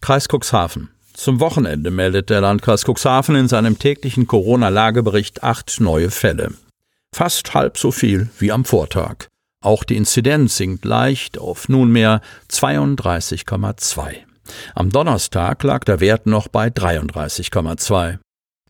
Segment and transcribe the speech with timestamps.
[0.00, 0.88] Kreis Cuxhaven.
[1.22, 6.50] Zum Wochenende meldet der Landkreis Cuxhaven in seinem täglichen Corona-Lagebericht acht neue Fälle.
[7.14, 9.28] Fast halb so viel wie am Vortag.
[9.62, 14.14] Auch die Inzidenz sinkt leicht auf nunmehr 32,2.
[14.74, 18.18] Am Donnerstag lag der Wert noch bei 33,2.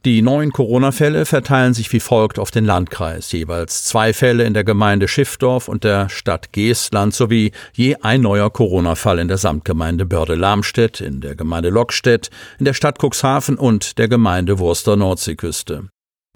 [0.05, 4.65] Die neuen Corona-Fälle verteilen sich wie folgt auf den Landkreis, jeweils zwei Fälle in der
[4.65, 11.01] Gemeinde Schiffdorf und der Stadt Geestland sowie je ein neuer Corona-Fall in der Samtgemeinde Börde-Lamstedt,
[11.01, 15.87] in der Gemeinde Lockstedt, in der Stadt Cuxhaven und der Gemeinde Wurster Nordseeküste.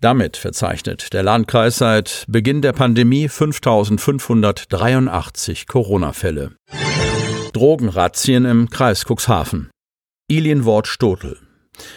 [0.00, 6.52] Damit verzeichnet der Landkreis seit Beginn der Pandemie 5583 Corona-Fälle.
[7.52, 9.70] Drogenrazzien im Kreis Cuxhaven.
[10.28, 11.38] Ilienwort Stotel.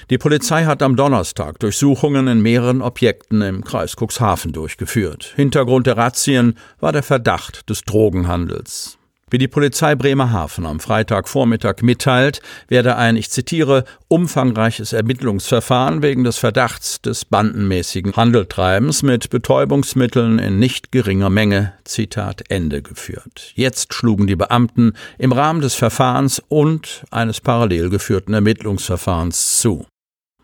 [0.09, 5.33] Die Polizei hat am Donnerstag Durchsuchungen in mehreren Objekten im Kreis Cuxhaven durchgeführt.
[5.35, 8.98] Hintergrund der Razzien war der Verdacht des Drogenhandels.
[9.31, 16.37] Wie die Polizei Bremerhaven am Freitagvormittag mitteilt, werde ein, ich zitiere, umfangreiches Ermittlungsverfahren wegen des
[16.37, 23.51] Verdachts des bandenmäßigen Handeltreibens mit Betäubungsmitteln in nicht geringer Menge, Zitat Ende geführt.
[23.53, 29.85] Jetzt schlugen die Beamten im Rahmen des Verfahrens und eines parallel geführten Ermittlungsverfahrens zu.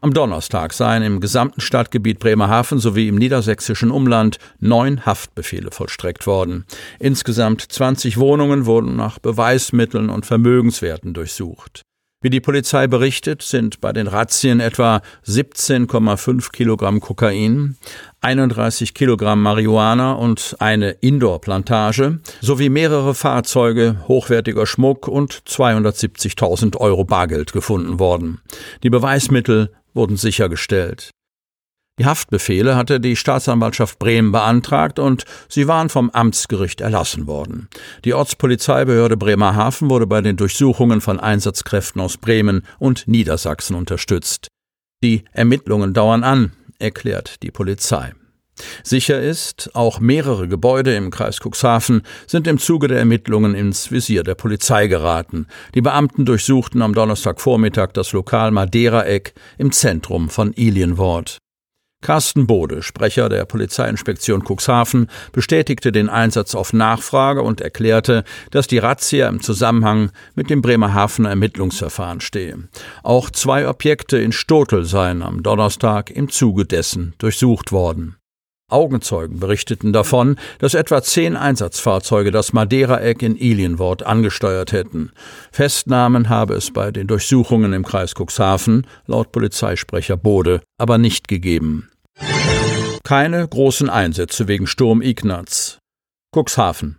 [0.02, 6.66] Am Donnerstag seien im gesamten Stadtgebiet Bremerhaven sowie im niedersächsischen Umland neun Haftbefehle vollstreckt worden.
[7.00, 11.82] Insgesamt 20 Wohnungen wurden nach Beweismitteln und Vermögenswerten durchsucht.
[12.22, 17.78] Wie die Polizei berichtet, sind bei den Razzien etwa 17,5 Kilogramm Kokain,
[18.22, 27.54] 31 Kilogramm Marihuana und eine Indoor-Plantage sowie mehrere Fahrzeuge, hochwertiger Schmuck und 270.000 Euro Bargeld
[27.54, 28.42] gefunden worden.
[28.82, 31.10] Die Beweismittel wurden sichergestellt.
[31.98, 37.70] Die Haftbefehle hatte die Staatsanwaltschaft Bremen beantragt und sie waren vom Amtsgericht erlassen worden.
[38.04, 44.50] Die Ortspolizeibehörde Bremerhaven wurde bei den Durchsuchungen von Einsatzkräften aus Bremen und Niedersachsen unterstützt.
[45.04, 48.14] Die Ermittlungen dauern an, erklärt die Polizei.
[48.84, 54.24] Sicher ist, auch mehrere Gebäude im Kreis Cuxhaven sind im Zuge der Ermittlungen ins Visier
[54.24, 55.48] der Polizei geraten.
[55.74, 61.40] Die Beamten durchsuchten am Donnerstagvormittag das Lokal Madeira-Eck im Zentrum von Ilienwort.
[62.06, 68.78] Carsten Bode, Sprecher der Polizeiinspektion Cuxhaven, bestätigte den Einsatz auf Nachfrage und erklärte, dass die
[68.78, 72.70] Razzia im Zusammenhang mit dem Bremerhavener Ermittlungsverfahren stehe.
[73.02, 78.18] Auch zwei Objekte in Stotel seien am Donnerstag im Zuge dessen durchsucht worden.
[78.68, 85.12] Augenzeugen berichteten davon, dass etwa zehn Einsatzfahrzeuge das Madeira-Eck in Ilienwort angesteuert hätten.
[85.52, 91.90] Festnahmen habe es bei den Durchsuchungen im Kreis Cuxhaven, laut Polizeisprecher Bode, aber nicht gegeben.
[93.04, 95.78] Keine großen Einsätze wegen Sturm Ignaz.
[96.36, 96.98] Cuxhaven.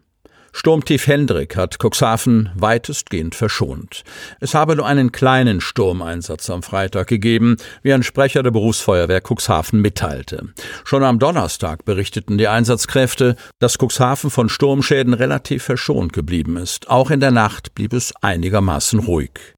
[0.59, 4.05] Sturmtief Hendrik hat Cuxhaven weitestgehend verschont.
[4.41, 9.83] Es habe nur einen kleinen Sturmeinsatz am Freitag gegeben, wie ein Sprecher der Berufsfeuerwehr Cuxhaven
[9.83, 10.49] mitteilte.
[10.85, 16.89] Schon am Donnerstag berichteten die Einsatzkräfte, dass Cuxhaven von Sturmschäden relativ verschont geblieben ist.
[16.89, 19.56] Auch in der Nacht blieb es einigermaßen ruhig.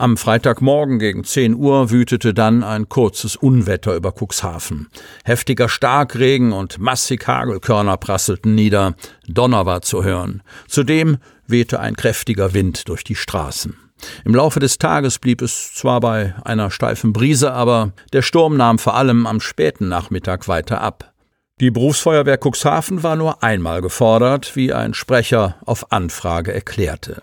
[0.00, 4.88] Am Freitagmorgen gegen 10 Uhr wütete dann ein kurzes Unwetter über Cuxhaven.
[5.26, 8.94] Heftiger Starkregen und massig Hagelkörner prasselten nieder,
[9.28, 10.42] Donner war zu hören.
[10.68, 13.76] Zudem wehte ein kräftiger Wind durch die Straßen.
[14.24, 18.78] Im Laufe des Tages blieb es zwar bei einer steifen Brise, aber der Sturm nahm
[18.78, 21.12] vor allem am späten Nachmittag weiter ab.
[21.60, 27.20] Die Berufsfeuerwehr Cuxhaven war nur einmal gefordert, wie ein Sprecher auf Anfrage erklärte.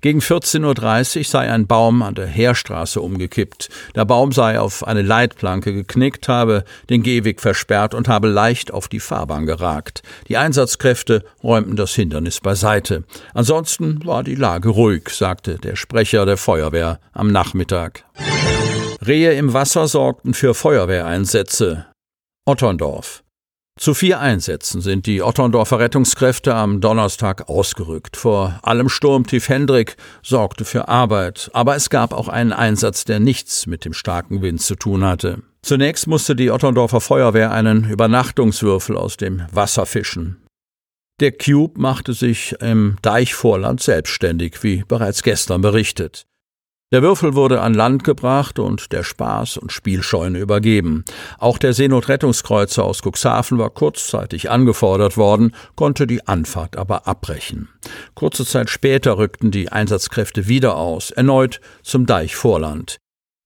[0.00, 3.68] Gegen 14.30 Uhr sei ein Baum an der Heerstraße umgekippt.
[3.96, 8.86] Der Baum sei auf eine Leitplanke geknickt, habe den Gehweg versperrt und habe leicht auf
[8.86, 10.04] die Fahrbahn geragt.
[10.28, 13.02] Die Einsatzkräfte räumten das Hindernis beiseite.
[13.34, 18.04] Ansonsten war die Lage ruhig, sagte der Sprecher der Feuerwehr am Nachmittag.
[19.04, 21.86] Rehe im Wasser sorgten für Feuerwehreinsätze.
[22.46, 23.24] Otterndorf.
[23.80, 28.18] Zu vier Einsätzen sind die Otterndorfer Rettungskräfte am Donnerstag ausgerückt.
[28.18, 33.66] Vor allem Sturmtief Hendrik sorgte für Arbeit, aber es gab auch einen Einsatz, der nichts
[33.66, 35.38] mit dem starken Wind zu tun hatte.
[35.62, 40.44] Zunächst musste die Otterndorfer Feuerwehr einen Übernachtungswürfel aus dem Wasser fischen.
[41.20, 46.26] Der Cube machte sich im Deichvorland selbstständig, wie bereits gestern berichtet.
[46.92, 51.04] Der Würfel wurde an Land gebracht und der Spaß- und Spielscheune übergeben.
[51.38, 57.68] Auch der Seenotrettungskreuzer aus Cuxhaven war kurzzeitig angefordert worden, konnte die Anfahrt aber abbrechen.
[58.16, 62.98] Kurze Zeit später rückten die Einsatzkräfte wieder aus, erneut zum Deichvorland.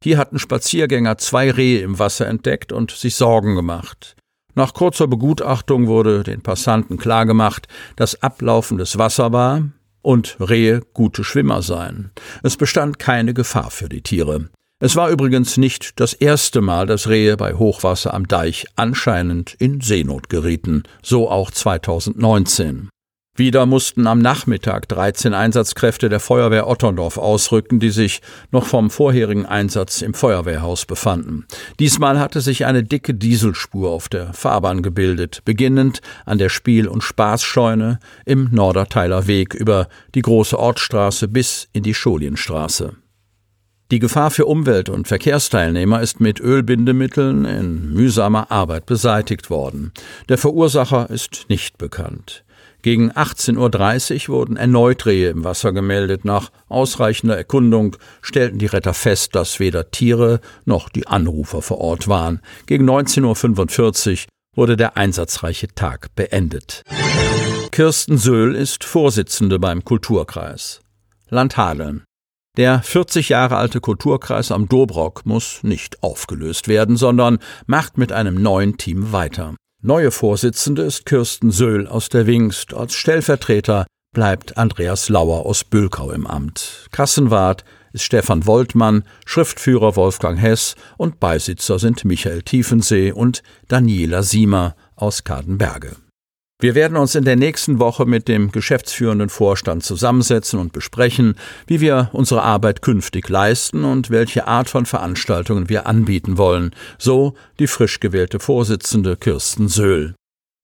[0.02, 4.17] Hier hatten Spaziergänger zwei Rehe im Wasser entdeckt und sich Sorgen gemacht.
[4.55, 9.64] Nach kurzer Begutachtung wurde den Passanten klargemacht, dass ablaufendes Wasser war,
[10.05, 12.12] und Rehe gute Schwimmer seien.
[12.43, 14.49] Es bestand keine Gefahr für die Tiere.
[14.81, 19.81] Es war übrigens nicht das erste Mal, dass Rehe bei Hochwasser am Deich anscheinend in
[19.81, 22.91] Seenot gerieten, so auch 2019.
[23.36, 28.22] Wieder mussten am Nachmittag 13 Einsatzkräfte der Feuerwehr Otterndorf ausrücken, die sich
[28.52, 31.44] noch vom vorherigen Einsatz im Feuerwehrhaus befanden.
[31.81, 37.02] Diesmal hatte sich eine dicke Dieselspur auf der Fahrbahn gebildet, beginnend an der Spiel- und
[37.02, 42.94] Spaßscheune im Norderteiler Weg über die große Ortsstraße bis in die Scholienstraße.
[43.90, 49.92] Die Gefahr für Umwelt- und Verkehrsteilnehmer ist mit Ölbindemitteln in mühsamer Arbeit beseitigt worden.
[50.28, 52.44] Der Verursacher ist nicht bekannt.
[52.84, 56.26] Gegen 18.30 Uhr wurden erneut Rehe im Wasser gemeldet.
[56.26, 62.08] Nach ausreichender Erkundung stellten die Retter fest, dass weder Tiere noch die Anrufer vor Ort
[62.08, 62.42] waren.
[62.66, 66.82] Gegen 19.45 Uhr wurde der einsatzreiche Tag beendet.
[67.70, 70.82] Kirsten Söhl ist Vorsitzende beim Kulturkreis.
[71.31, 72.04] Landhadeln.
[72.58, 78.42] Der 40 Jahre alte Kulturkreis am Dobrock muss nicht aufgelöst werden, sondern macht mit einem
[78.42, 79.54] neuen Team weiter.
[79.86, 82.72] Neue Vorsitzende ist Kirsten Söhl aus der Wingst.
[82.72, 83.84] Als Stellvertreter
[84.14, 86.88] bleibt Andreas Lauer aus Bülkau im Amt.
[86.90, 94.75] Kassenwart ist Stefan Woltmann, Schriftführer Wolfgang Hess und Beisitzer sind Michael Tiefensee und Daniela Siemer
[94.96, 95.96] aus Kadenberge.
[96.61, 101.35] Wir werden uns in der nächsten Woche mit dem geschäftsführenden Vorstand zusammensetzen und besprechen,
[101.67, 107.35] wie wir unsere Arbeit künftig leisten und welche Art von Veranstaltungen wir anbieten wollen, so
[107.59, 110.15] die frisch gewählte Vorsitzende Kirsten Söhl.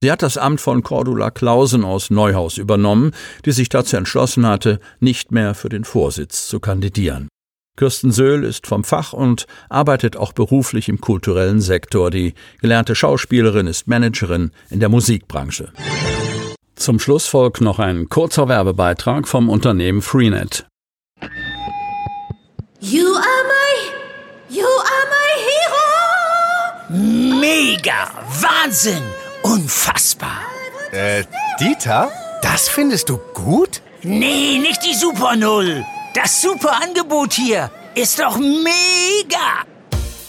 [0.03, 3.11] Sie hat das Amt von Cordula Klausen aus Neuhaus übernommen,
[3.45, 7.29] die sich dazu entschlossen hatte, nicht mehr für den Vorsitz zu kandidieren.
[7.77, 12.11] Kirsten Söhl ist vom Fach und arbeitet auch beruflich im kulturellen Sektor.
[12.11, 15.73] Die gelernte Schauspielerin ist Managerin in der Musikbranche.
[16.77, 20.67] Zum Schluss folgt noch ein kurzer Werbebeitrag vom Unternehmen Freenet.
[22.81, 25.33] You are my, you are my
[26.97, 27.41] hero!
[27.41, 28.09] Mega!
[28.41, 29.03] Wahnsinn!
[29.43, 30.39] Unfassbar!
[30.93, 31.25] Äh,
[31.61, 32.11] Dieter?
[32.43, 33.83] Das findest du gut?
[34.03, 35.85] Nee, nicht die Super Null!
[36.15, 39.65] Das super Angebot hier ist doch mega!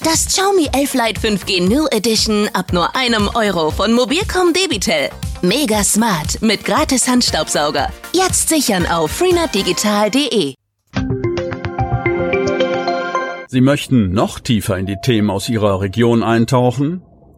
[0.04, 5.10] Das Xiaomi 11 Lite 5G New Edition ab nur einem Euro von Mobilcom Debitel.
[5.42, 7.90] Mega smart mit gratis Handstaubsauger.
[8.14, 10.54] Jetzt sichern auf freenetdigital.de.
[13.48, 17.02] Sie möchten noch tiefer in die Themen aus Ihrer Region eintauchen?